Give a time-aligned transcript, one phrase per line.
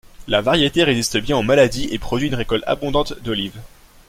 [0.27, 3.61] La variété résiste bien aux maladies et produit une récolte abondante d'olives.